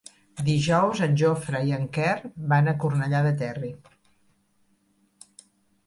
Dijous 0.45 1.01
en 1.07 1.13
Jofre 1.23 1.61
i 1.67 1.75
en 1.77 1.85
Quer 1.99 2.17
van 2.55 2.73
a 2.73 2.75
Cornellà 2.85 3.23
del 3.29 3.39
Terri. 3.45 3.73